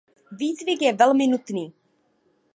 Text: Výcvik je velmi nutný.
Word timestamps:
Výcvik 0.31 0.81
je 0.81 0.93
velmi 0.93 1.27
nutný. 1.27 1.73